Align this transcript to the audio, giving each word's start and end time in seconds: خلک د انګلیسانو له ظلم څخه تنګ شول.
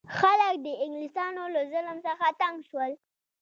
خلک 0.17 0.55
د 0.65 0.67
انګلیسانو 0.83 1.43
له 1.55 1.61
ظلم 1.71 1.97
څخه 2.07 2.25
تنګ 2.41 2.57
شول. 2.69 2.91